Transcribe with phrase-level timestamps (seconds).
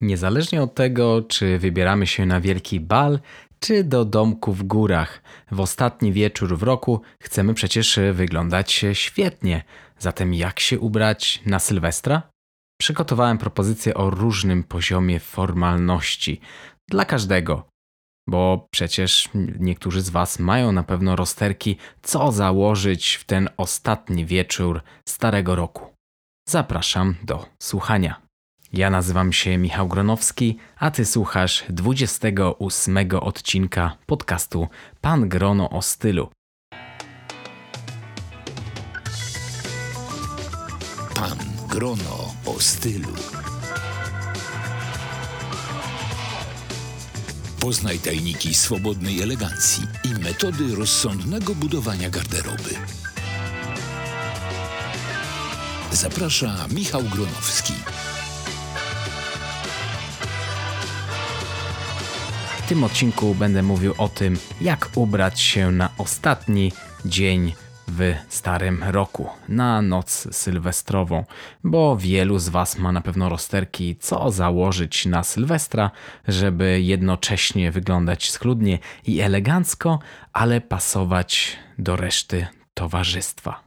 [0.00, 3.20] Niezależnie od tego, czy wybieramy się na wielki bal,
[3.60, 9.64] czy do domku w górach, w ostatni wieczór w roku chcemy przecież wyglądać świetnie.
[9.98, 12.22] Zatem jak się ubrać na Sylwestra?
[12.80, 16.40] Przygotowałem propozycję o różnym poziomie formalności
[16.88, 17.68] dla każdego,
[18.28, 19.28] bo przecież
[19.58, 25.94] niektórzy z Was mają na pewno rozterki, co założyć w ten ostatni wieczór starego roku.
[26.48, 28.25] Zapraszam do słuchania.
[28.72, 34.68] Ja nazywam się Michał Gronowski, a ty słuchasz 28 odcinka podcastu
[35.00, 36.28] Pan Grono o stylu.
[41.14, 43.08] Pan Grono o stylu.
[47.60, 52.74] Poznaj tajniki swobodnej elegancji i metody rozsądnego budowania garderoby.
[55.92, 57.72] Zaprasza Michał Gronowski.
[62.66, 66.72] W tym odcinku będę mówił o tym, jak ubrać się na ostatni
[67.04, 67.54] dzień
[67.88, 71.24] w starym roku, na noc sylwestrową,
[71.64, 75.90] bo wielu z Was ma na pewno rozterki, co założyć na Sylwestra,
[76.28, 79.98] żeby jednocześnie wyglądać schludnie i elegancko,
[80.32, 83.64] ale pasować do reszty towarzystwa.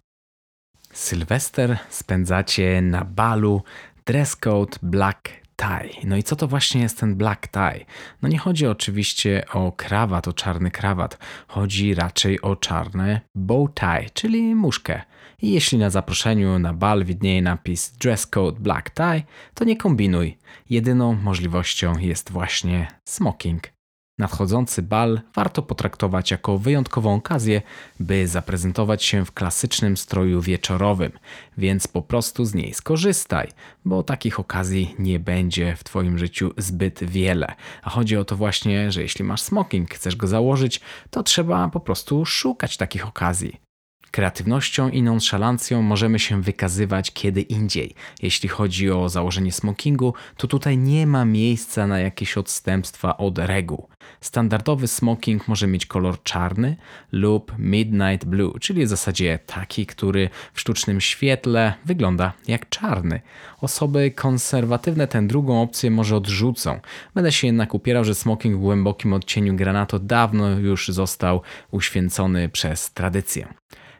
[0.93, 3.63] Sylwester spędzacie na balu,
[4.05, 5.89] dress code black tie.
[6.03, 7.85] No i co to właśnie jest ten black tie?
[8.21, 11.17] No nie chodzi oczywiście o krawat, o czarny krawat.
[11.47, 15.01] Chodzi raczej o czarne bow tie, czyli muszkę.
[15.41, 20.37] I jeśli na zaproszeniu na bal widnieje napis dress code black tie, to nie kombinuj.
[20.69, 23.78] Jedyną możliwością jest właśnie smoking.
[24.19, 27.61] Nadchodzący bal warto potraktować jako wyjątkową okazję,
[27.99, 31.11] by zaprezentować się w klasycznym stroju wieczorowym,
[31.57, 33.47] więc po prostu z niej skorzystaj,
[33.85, 37.55] bo takich okazji nie będzie w Twoim życiu zbyt wiele.
[37.83, 41.79] A chodzi o to właśnie, że jeśli masz smoking, chcesz go założyć, to trzeba po
[41.79, 43.68] prostu szukać takich okazji.
[44.11, 47.95] Kreatywnością i nonszalancją możemy się wykazywać kiedy indziej.
[48.21, 53.87] Jeśli chodzi o założenie smokingu, to tutaj nie ma miejsca na jakieś odstępstwa od reguł.
[54.21, 56.75] Standardowy smoking może mieć kolor czarny
[57.11, 63.21] lub midnight blue, czyli w zasadzie taki, który w sztucznym świetle wygląda jak czarny.
[63.61, 66.79] Osoby konserwatywne tę drugą opcję może odrzucą.
[67.15, 71.41] Będę się jednak upierał, że smoking w głębokim odcieniu granatu dawno już został
[71.71, 73.47] uświęcony przez tradycję.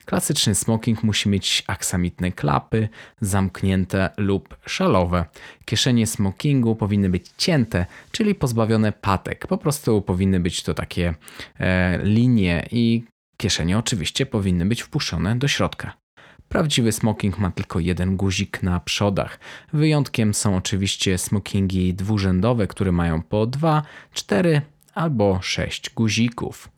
[0.10, 2.90] Klasyczny smoking musi mieć aksamitne klapy,
[3.22, 5.26] zamknięte lub szalowe.
[5.66, 9.48] Kieszenie smokingu powinny być cięte, czyli pozbawione patek.
[9.48, 11.14] Po prostu powinny być to takie
[11.60, 13.04] e, linie i
[13.38, 15.94] kieszenie oczywiście powinny być wpuszczone do środka.
[16.48, 19.40] Prawdziwy smoking ma tylko jeden guzik na przodach.
[19.74, 23.84] Wyjątkiem są oczywiście smokingi dwurzędowe, które mają po dwa,
[24.14, 24.62] cztery
[24.94, 26.70] albo sześć guzików.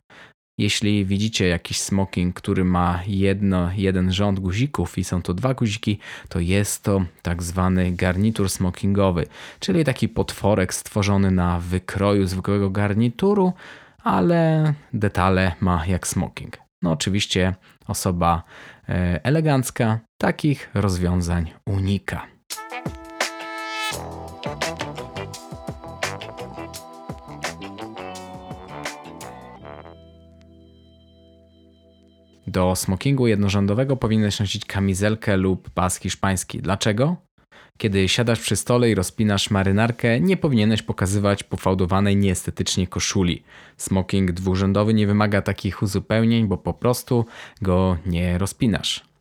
[0.58, 5.98] Jeśli widzicie jakiś smoking, który ma jedno, jeden rząd guzików i są to dwa guziki,
[6.28, 9.26] to jest to tak zwany garnitur smokingowy,
[9.60, 13.52] czyli taki potworek stworzony na wykroju zwykłego garnituru,
[14.02, 16.58] ale detale ma jak smoking.
[16.82, 17.54] No oczywiście
[17.86, 18.42] osoba
[18.88, 22.31] e, elegancka takich rozwiązań unika.
[32.46, 36.62] Do smokingu jednorzędowego powinieneś nosić kamizelkę lub pas hiszpański.
[36.62, 37.16] Dlaczego?
[37.78, 43.42] Kiedy siadasz przy stole i rozpinasz marynarkę, nie powinieneś pokazywać pofałdowanej nieestetycznie koszuli.
[43.76, 47.26] Smoking dwurzędowy nie wymaga takich uzupełnień, bo po prostu
[47.62, 49.11] go nie rozpinasz.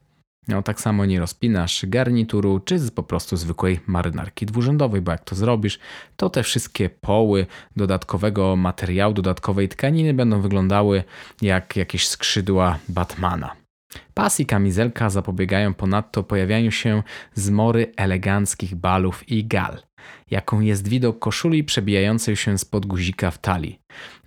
[0.47, 5.35] No, tak samo nie rozpinasz garnituru, czy po prostu zwykłej marynarki dwurzędowej, bo jak to
[5.35, 5.79] zrobisz,
[6.17, 11.03] to te wszystkie poły dodatkowego materiału, dodatkowej tkaniny będą wyglądały
[11.41, 13.60] jak jakieś skrzydła Batmana.
[14.21, 19.77] Pas i kamizelka zapobiegają ponadto pojawianiu się zmory eleganckich balów i gal,
[20.31, 23.79] jaką jest widok koszuli przebijającej się spod guzika w talii.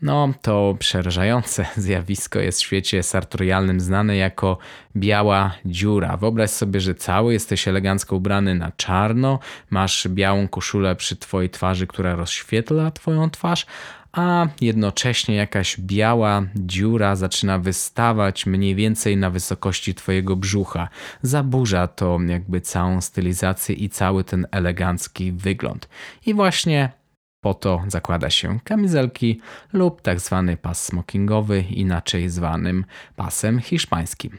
[0.03, 4.59] No, to przerażające zjawisko jest w świecie sartorialnym znane jako
[4.97, 6.17] biała dziura.
[6.17, 9.39] Wyobraź sobie, że cały jesteś elegancko ubrany na czarno,
[9.71, 13.67] masz białą koszulę przy twojej twarzy, która rozświetla twoją twarz,
[14.15, 20.89] a jednocześnie jakaś biała dziura zaczyna wystawać mniej więcej na wysokości Twojego brzucha.
[21.23, 25.89] Zaburza to jakby całą stylizację i cały ten elegancki wygląd.
[26.27, 26.93] I właśnie
[27.41, 29.41] po to zakłada się kamizelki
[29.73, 32.85] lub tak zwany pas smokingowy, inaczej zwanym
[33.17, 34.39] pasem hiszpańskim.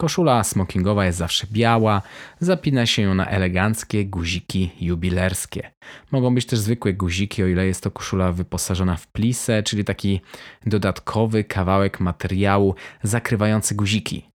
[0.00, 2.02] Koszula smokingowa jest zawsze biała,
[2.38, 5.70] zapina się ją na eleganckie guziki jubilerskie.
[6.10, 10.20] Mogą być też zwykłe guziki, o ile jest to koszula wyposażona w plisę, czyli taki
[10.66, 14.30] dodatkowy kawałek materiału zakrywający guziki.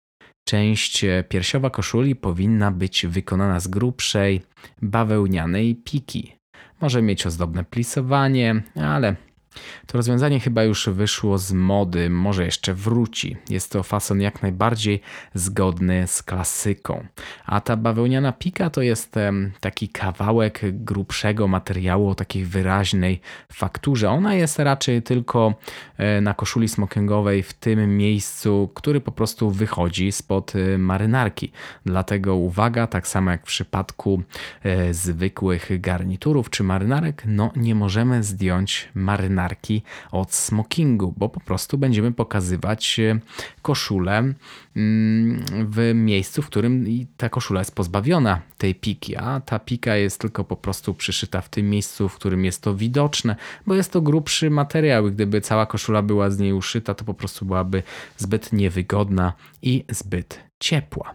[0.48, 4.42] Część piersiowa koszuli powinna być wykonana z grubszej,
[4.82, 6.36] bawełnianej piki.
[6.80, 9.16] Może mieć ozdobne plisowanie, ale
[9.86, 13.36] to rozwiązanie chyba już wyszło z mody, może jeszcze wróci.
[13.48, 15.00] Jest to fason jak najbardziej
[15.34, 17.06] zgodny z klasyką.
[17.46, 19.14] A ta bawełniana pika to jest
[19.60, 23.20] taki kawałek grubszego materiału o takiej wyraźnej
[23.52, 24.10] fakturze.
[24.10, 25.54] Ona jest raczej tylko
[25.96, 31.52] e, na koszuli smokingowej w tym miejscu, który po prostu wychodzi spod e, marynarki.
[31.86, 34.22] Dlatego uwaga, tak samo jak w przypadku
[34.62, 39.39] e, zwykłych garniturów czy marynarek, no nie możemy zdjąć marynarki
[40.12, 43.18] od smokingu, bo po prostu będziemy pokazywać e,
[43.62, 44.18] koszulę
[44.76, 50.20] mm, w miejscu, w którym ta koszula jest pozbawiona tej piki, a ta pika jest
[50.20, 54.00] tylko po prostu przyszyta w tym miejscu, w którym jest to widoczne, bo jest to
[54.00, 55.04] grubszy materiał.
[55.04, 57.82] Gdyby cała koszula była z niej uszyta, to po prostu byłaby
[58.16, 59.32] zbyt niewygodna
[59.62, 61.14] i zbyt ciepła.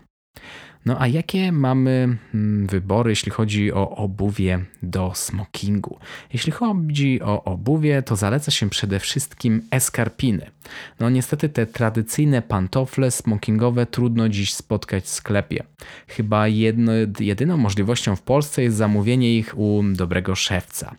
[0.86, 6.00] No a jakie mamy mm, wybory, jeśli chodzi o obuwie do smokingu?
[6.34, 10.52] Jeśli chodzi o obuwie, to zaleca się przede wszystkim eskarpiny.
[11.00, 15.64] No niestety te tradycyjne pantofle smokingowe trudno dziś spotkać w sklepie.
[16.08, 20.96] Chyba jedno, jedyną możliwością w Polsce jest zamówienie ich u dobrego szewca.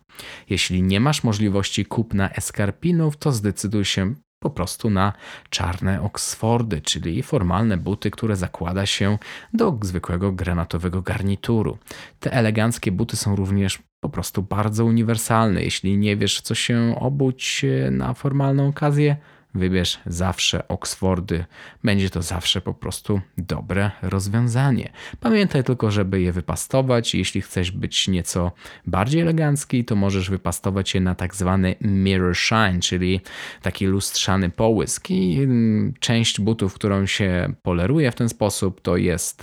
[0.49, 5.13] Jeśli nie masz możliwości kupna eskarpinów, to zdecyduj się po prostu na
[5.49, 9.17] czarne Oxfordy, czyli formalne buty, które zakłada się
[9.53, 11.77] do zwykłego granatowego garnituru.
[12.19, 15.63] Te eleganckie buty są również po prostu bardzo uniwersalne.
[15.63, 19.17] Jeśli nie wiesz, co się obuć na formalną okazję,
[19.55, 21.45] wybierz zawsze Oxfordy.
[21.83, 24.91] Będzie to zawsze po prostu dobre rozwiązanie.
[25.19, 27.15] Pamiętaj tylko, żeby je wypastować.
[27.15, 28.51] Jeśli chcesz być nieco
[28.87, 33.21] bardziej elegancki, to możesz wypastować je na tak zwany mirror shine, czyli
[33.61, 35.09] taki lustrzany połysk.
[35.09, 39.41] I mm, część butów, którą się poleruje w ten sposób, to jest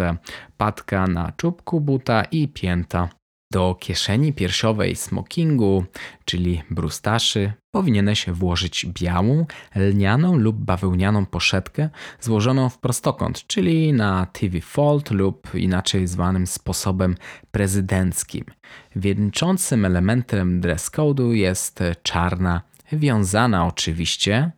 [0.57, 3.09] patka na czubku buta i pięta
[3.55, 5.85] do kieszeni piersiowej smokingu,
[6.25, 9.47] czyli brustaszy, powinieneś włożyć białą,
[9.77, 11.89] lnianą lub bawełnianą poszetkę
[12.21, 17.17] złożoną w prostokąt, czyli na TV fold lub inaczej zwanym sposobem
[17.51, 18.45] prezydenckim.
[18.97, 22.63] Wieńczącym elementem dress code'u jest czarna,
[22.93, 24.51] wiązana oczywiście,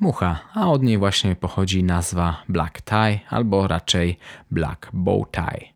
[0.00, 4.18] mucha, a od niej właśnie pochodzi nazwa black tie albo raczej
[4.50, 5.68] black bow tie.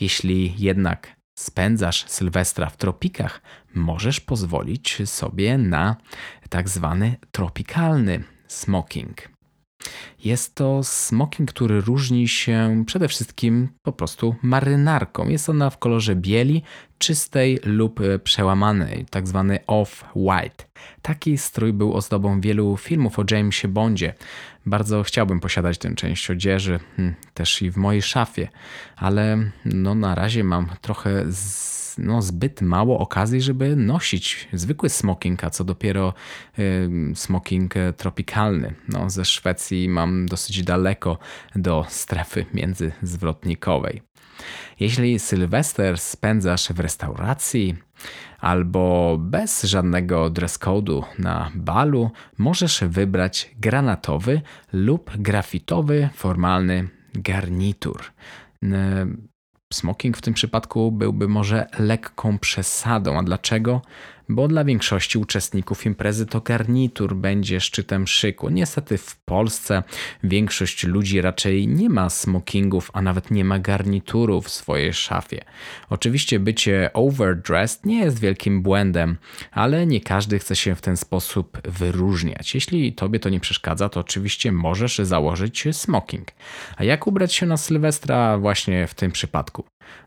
[0.00, 3.40] Jeśli jednak spędzasz Sylwestra w tropikach,
[3.74, 5.96] możesz pozwolić sobie na
[6.48, 9.37] tak zwany tropikalny smoking.
[10.24, 15.28] Jest to smoking, który różni się przede wszystkim po prostu marynarką.
[15.28, 16.62] Jest ona w kolorze bieli,
[16.98, 20.64] czystej lub przełamanej, tak zwany off-white.
[21.02, 24.14] Taki strój był ozdobą wielu filmów o Jamesie Bondzie.
[24.66, 28.48] Bardzo chciałbym posiadać tę część odzieży, hmm, też i w mojej szafie,
[28.96, 35.44] ale no na razie mam trochę z no, zbyt mało okazji, żeby nosić zwykły smoking,
[35.44, 36.14] a co dopiero
[36.58, 38.74] y, smoking tropikalny.
[38.88, 41.18] No, ze Szwecji mam dosyć daleko
[41.56, 44.02] do strefy międzyzwrotnikowej.
[44.80, 47.76] Jeśli Sylwester spędzasz w restauracji
[48.38, 54.40] albo bez żadnego dress code'u na balu, możesz wybrać granatowy
[54.72, 58.04] lub grafitowy formalny garnitur.
[59.72, 63.18] Smoking w tym przypadku byłby może lekką przesadą.
[63.18, 63.82] A dlaczego?
[64.28, 68.48] Bo dla większości uczestników imprezy to garnitur będzie szczytem szyku.
[68.48, 69.82] Niestety w Polsce
[70.24, 75.44] większość ludzi raczej nie ma smokingów, a nawet nie ma garniturów w swojej szafie.
[75.90, 79.16] Oczywiście bycie overdressed nie jest wielkim błędem,
[79.52, 82.54] ale nie każdy chce się w ten sposób wyróżniać.
[82.54, 86.28] Jeśli tobie to nie przeszkadza, to oczywiście możesz założyć smoking.
[86.76, 89.64] A jak ubrać się na Sylwestra właśnie w tym przypadku?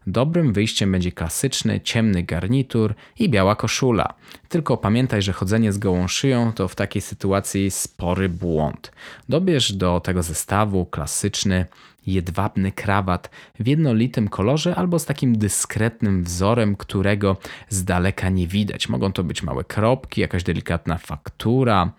[0.08, 4.14] Dobrym wyjściem będzie klasyczny, ciemny garnitur i biała koszula.
[4.50, 8.92] Tylko pamiętaj, że chodzenie z gołą szyją to w takiej sytuacji spory błąd.
[9.30, 11.66] Dobierz do tego zestawu klasyczny,
[12.08, 17.38] jedwabny krawat w jednolitym kolorze albo z takim dyskretnym wzorem, którego
[17.70, 18.90] z daleka nie widać.
[18.90, 21.92] Mogą to być małe kropki, jakaś delikatna faktura.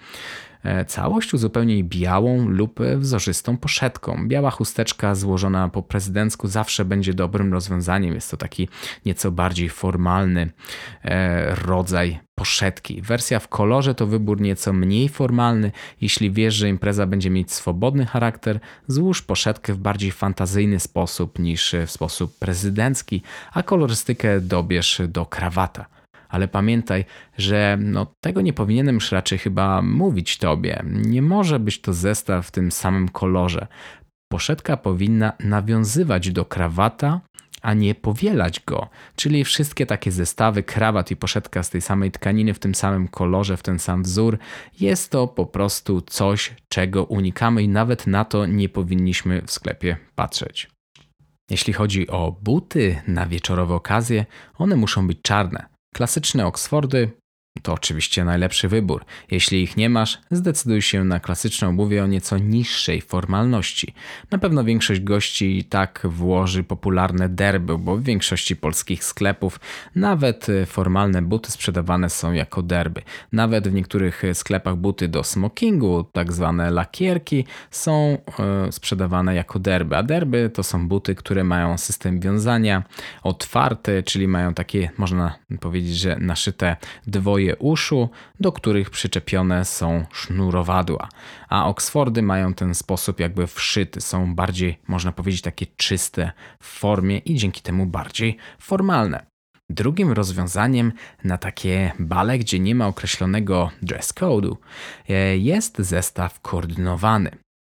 [0.64, 4.28] E, całość uzupełnij białą lub wzorzystą poszetką.
[4.28, 8.14] Biała chusteczka złożona po prezydencku zawsze będzie dobrym rozwiązaniem.
[8.14, 8.68] Jest to taki
[9.06, 10.50] nieco bardziej formalny
[11.04, 13.02] e, rodzaj poszetki.
[13.02, 15.72] Wersja w kolorze to wybór nieco mniej formalny.
[16.00, 21.74] Jeśli wiesz, że impreza będzie mieć swobodny charakter, złóż poszetkę w bardziej fantazyjny sposób niż
[21.86, 26.01] w sposób prezydencki, a kolorystykę dobierz do krawata
[26.32, 27.04] ale pamiętaj,
[27.38, 30.82] że no, tego nie powinienem już raczej chyba mówić tobie.
[30.84, 33.66] Nie może być to zestaw w tym samym kolorze.
[34.28, 37.20] Poszetka powinna nawiązywać do krawata,
[37.62, 38.88] a nie powielać go.
[39.16, 43.56] Czyli wszystkie takie zestawy, krawat i poszetka z tej samej tkaniny w tym samym kolorze,
[43.56, 44.38] w ten sam wzór,
[44.80, 49.96] jest to po prostu coś, czego unikamy i nawet na to nie powinniśmy w sklepie
[50.14, 50.70] patrzeć.
[51.50, 54.26] Jeśli chodzi o buty na wieczorowe okazje,
[54.58, 55.71] one muszą być czarne.
[55.94, 57.21] Klasyczne Oxfordy
[57.62, 59.04] to oczywiście najlepszy wybór.
[59.30, 63.94] Jeśli ich nie masz, zdecyduj się na klasyczną obuwie o nieco niższej formalności.
[64.30, 69.60] Na pewno większość gości i tak włoży popularne derby, bo w większości polskich sklepów
[69.94, 73.02] nawet formalne buty sprzedawane są jako derby.
[73.32, 79.96] Nawet w niektórych sklepach buty do smokingu, tak zwane lakierki, są e, sprzedawane jako derby.
[79.96, 82.82] A derby to są buty, które mają system wiązania
[83.22, 88.08] otwarty, czyli mają takie, można powiedzieć, że naszyte dwoje uszu,
[88.40, 91.08] do których przyczepione są sznurowadła.
[91.48, 96.32] A Oxfordy mają ten sposób jakby wszyty, są bardziej, można powiedzieć, takie czyste
[96.62, 99.26] w formie i dzięki temu bardziej formalne.
[99.70, 100.92] Drugim rozwiązaniem
[101.24, 104.56] na takie bale, gdzie nie ma określonego dress code'u,
[105.08, 107.30] e, jest zestaw koordynowany.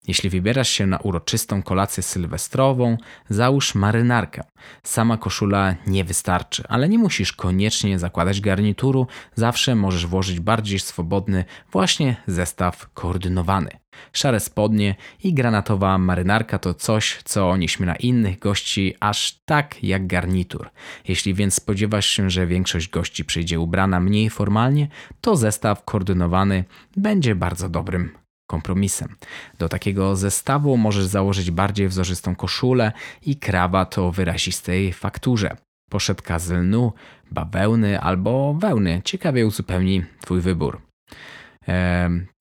[0.08, 2.96] Jeśli wybierasz się na uroczystą kolację sylwestrową,
[3.28, 4.42] załóż marynarkę.
[4.82, 11.44] Sama koszula nie wystarczy, ale nie musisz koniecznie zakładać garnituru, zawsze możesz włożyć bardziej swobodny
[11.72, 13.70] właśnie zestaw koordynowany.
[14.12, 20.06] Szare spodnie i granatowa marynarka to coś, co nie śmiela innych gości aż tak jak
[20.06, 20.70] garnitur.
[21.08, 24.88] Jeśli więc spodziewasz się, że większość gości przyjdzie ubrana mniej formalnie,
[25.20, 26.64] to zestaw koordynowany
[26.96, 28.19] będzie bardzo dobrym
[28.50, 29.16] kompromisem.
[29.58, 32.92] Do takiego zestawu możesz założyć bardziej wzorzystą koszulę
[33.26, 35.56] i krawat o wyrazistej fakturze.
[35.90, 36.92] Poszetka z lnu,
[37.30, 40.80] bawełny albo wełny ciekawie uzupełni Twój wybór.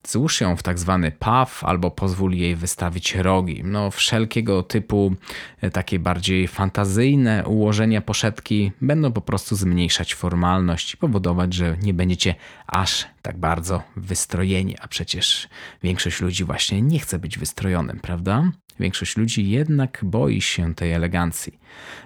[0.06, 3.62] Złóż ją w tak zwany puff albo pozwól jej wystawić rogi.
[3.64, 5.14] No, wszelkiego typu
[5.60, 11.94] e, takie bardziej fantazyjne ułożenia poszetki będą po prostu zmniejszać formalność i powodować, że nie
[11.94, 12.34] będziecie
[12.66, 14.76] aż tak bardzo wystrojeni.
[14.80, 15.48] A przecież
[15.82, 18.44] większość ludzi właśnie nie chce być wystrojonym, prawda?
[18.80, 21.58] Większość ludzi jednak boi się tej elegancji.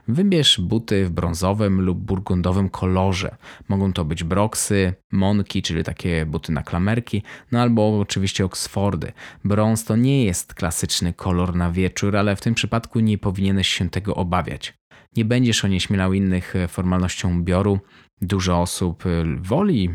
[0.08, 3.36] Wybierz buty w brązowym lub burgundowym kolorze.
[3.68, 9.12] Mogą to być broksy, monki, czyli takie buty na klamerki, no albo oczywiście Oxfordy.
[9.44, 13.90] Brąz to nie jest klasyczny kolor na wieczór, ale w tym przypadku nie powinieneś się
[13.90, 14.74] tego obawiać.
[15.16, 17.80] Nie będziesz onieśmielał innych formalnością ubioru.
[18.20, 19.04] Dużo osób
[19.40, 19.90] woli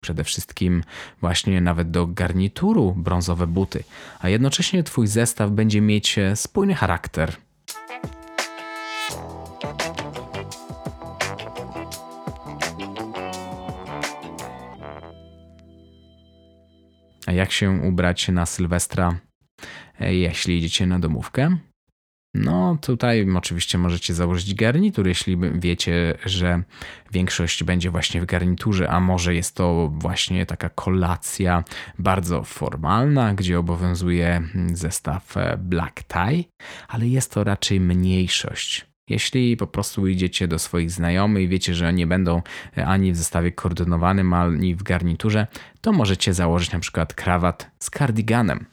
[0.00, 0.82] Przede wszystkim
[1.20, 3.84] właśnie nawet do garnituru brązowe buty,
[4.20, 7.36] a jednocześnie Twój zestaw będzie mieć e, spójny charakter.
[17.26, 19.20] A jak się ubrać na Sylwestra,
[20.00, 21.56] e, jeśli idziecie na domówkę?
[22.34, 26.62] No, tutaj oczywiście możecie założyć garnitur, jeśli wiecie, że
[27.12, 31.64] większość będzie właśnie w garniturze, a może jest to właśnie taka kolacja
[31.98, 36.44] bardzo formalna, gdzie obowiązuje zestaw e, black tie,
[36.88, 38.86] ale jest to raczej mniejszość.
[39.08, 42.42] Jeśli po prostu idziecie do swoich znajomych i wiecie, że nie będą
[42.78, 45.46] e, ani w zestawie koordynowanym, ani w garniturze,
[45.80, 48.66] to możecie założyć na przykład krawat z kardiganem.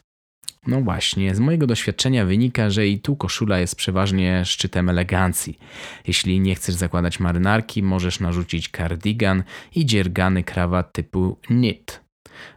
[0.66, 5.58] No właśnie, z mojego doświadczenia wynika, że i tu koszula jest przeważnie szczytem elegancji.
[6.06, 9.42] Jeśli nie chcesz zakładać marynarki, możesz narzucić kardigan
[9.74, 12.00] i dziergany krawat typu knit.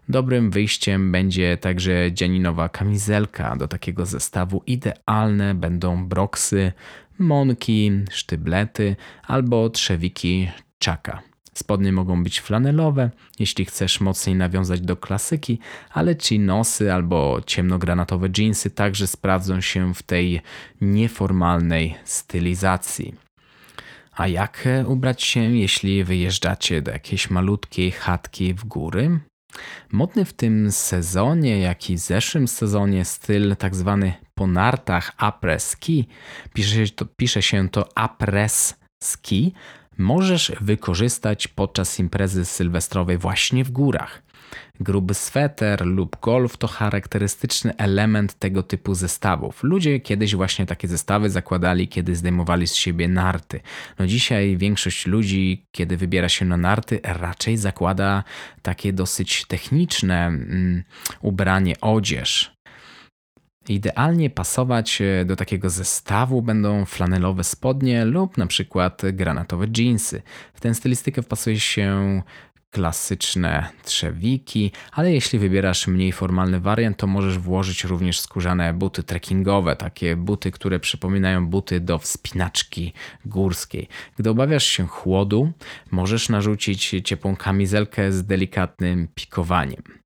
[0.10, 3.56] Dobrym wyjściem będzie także dzianinowa kamizelka.
[3.56, 6.72] Do takiego zestawu idealne będą broksy,
[7.20, 8.96] monki, sztyblety
[9.28, 11.31] albo trzewiki czaka.
[11.56, 18.70] Spodnie mogą być flanelowe, jeśli chcesz mocniej nawiązać do klasyki, ale chinosy albo ciemnogranatowe jeansy
[18.70, 20.42] także sprawdzą się w tej
[20.82, 23.16] nieformalnej stylizacji.
[24.12, 29.20] A jak ubrać się, jeśli wyjeżdżacie do jakiejś malutkiej chatki w góry?
[29.92, 36.08] Modny w tym sezonie, jak i zeszłym sezonie styl tak zwany po nartach après ski,
[36.54, 38.50] pisze się to, pisze się to après
[39.04, 39.54] ski,
[39.98, 44.22] możesz wykorzystać podczas imprezy sylwestrowej właśnie w górach.
[44.80, 49.64] Gruby sweter lub golf to charakterystyczny element tego typu zestawów.
[49.64, 53.60] Ludzie kiedyś właśnie takie zestawy zakładali, kiedy zdejmowali z siebie narty.
[54.00, 58.24] No dzisiaj większość ludzi, kiedy wybiera się na narty, raczej zakłada
[58.62, 60.84] takie dosyć techniczne mm,
[61.22, 62.61] ubranie, odzież.
[63.70, 70.22] Idealnie pasować e, do takiego zestawu będą flanelowe spodnie lub na przykład granatowe jeansy.
[70.54, 72.22] W tę stylistykę wpasuje się
[72.72, 79.76] klasyczne trzewiki, ale jeśli wybierasz mniej formalny wariant, to możesz włożyć również skórzane buty trekkingowe,
[79.76, 82.94] takie buty, które przypominają buty do wspinaczki
[83.26, 83.88] górskiej.
[84.18, 85.52] Gdy obawiasz się chłodu,
[85.92, 90.01] możesz narzucić ciepłą kamizelkę z delikatnym pikowaniem.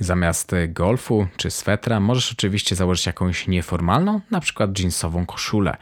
[0.00, 5.76] Zamiast golfu czy swetra możesz oczywiście założyć jakąś nieformalną, na przykład jeansową koszulę.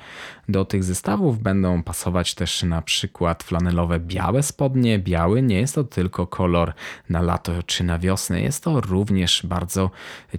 [0.48, 4.98] Do tych zestawów będą pasować też na przykład flanelowe białe spodnie.
[4.98, 6.72] Biały nie jest to tylko kolor
[7.08, 9.90] na lato czy na wiosnę, jest to również bardzo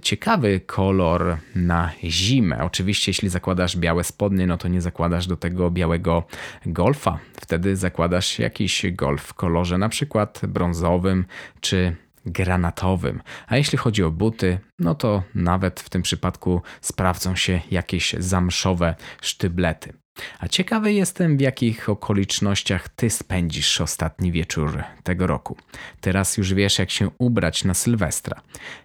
[0.02, 2.64] ciekawy kolor na zimę.
[2.64, 6.22] Oczywiście jeśli zakładasz białe spodnie, no to nie zakładasz do tego białego
[6.66, 7.18] golfa.
[7.40, 11.24] Wtedy zakładasz jakiś golf w kolorze na przykład brązowym
[11.60, 13.22] czy granatowym.
[13.46, 18.94] A jeśli chodzi o buty, no to nawet w tym przypadku sprawdzą się jakieś zamszowe
[19.22, 19.92] sztyblety.
[20.38, 25.56] A ciekawy jestem, w jakich okolicznościach ty spędzisz ostatni wieczór tego roku.
[26.00, 28.42] Teraz już wiesz, jak się ubrać na Sylwestra.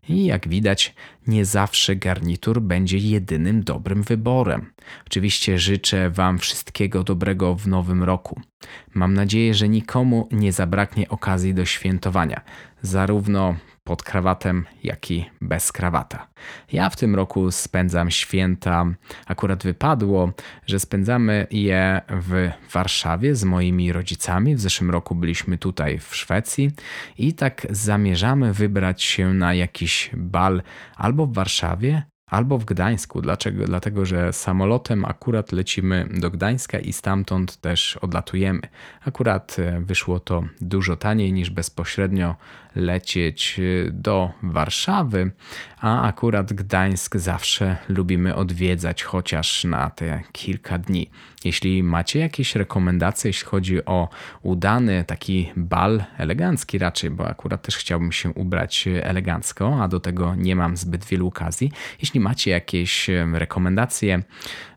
[0.08, 0.96] I jak widać,
[1.28, 4.74] nie zawsze garnitur będzie jedynym dobrym wyborem.
[5.08, 8.42] Oczywiście życzę Wam wszystkiego dobrego w nowym roku.
[8.94, 12.42] Mam nadzieję, że nikomu nie zabraknie okazji do świętowania,
[12.82, 16.28] zarówno pod krawatem, jak i bez krawata.
[16.72, 18.86] Ja w tym roku spędzam święta,
[19.26, 20.32] akurat wypadło,
[20.66, 24.56] że spędzamy je w Warszawie z moimi rodzicami.
[24.56, 26.72] W zeszłym roku byliśmy tutaj w Szwecji
[27.18, 30.62] i tak zamierzamy wybrać się na jakiś bal
[30.96, 33.22] albo w Warszawie, albo w Gdańsku.
[33.22, 33.66] Dlaczego?
[33.66, 38.62] Dlatego, że samolotem akurat lecimy do Gdańska i stamtąd też odlatujemy.
[39.06, 42.36] Akurat e, wyszło to dużo taniej niż bezpośrednio
[42.76, 45.32] lecieć e, do Warszawy,
[45.82, 51.10] a akurat Gdańsk zawsze lubimy odwiedzać chociaż na te kilka dni.
[51.44, 54.10] Jeśli macie jakieś rekomendacje, jeśli chodzi o
[54.42, 60.36] udany taki bal elegancki raczej, bo akurat też chciałbym się ubrać elegancko, a do tego
[60.36, 61.72] nie mam zbyt wielu okazji.
[62.02, 64.24] Jeśli macie jakieś rekomendacje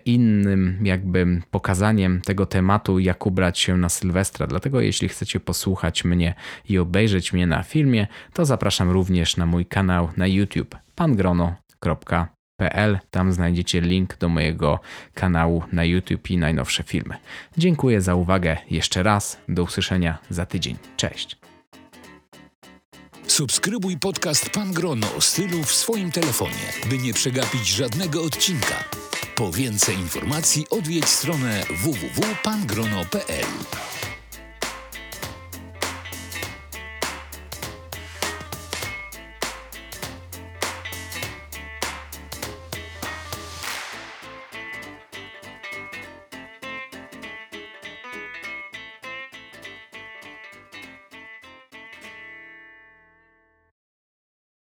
[0.04, 4.46] innym jakby pokazaniem tego tematu, jak ubrać się na Sylwestra.
[4.46, 6.34] Dlatego jeśli chcecie posłuchać mnie
[6.68, 10.76] i obejrzeć mnie na filmie, to zapraszam również na mój kanał na YouTube
[13.10, 14.80] tam znajdziecie link do mojego
[15.14, 17.16] kanału na YouTube i najnowsze filmy.
[17.58, 19.38] Dziękuję za uwagę jeszcze raz.
[19.48, 20.76] Do usłyszenia za tydzień.
[20.96, 21.36] Cześć.
[23.26, 28.84] Subskrybuj podcast Pan Grono o stylu w swoim telefonie, by nie przegapić żadnego odcinka.
[29.34, 33.93] Po więcej informacji odwiedź stronę www.pangrono.pl.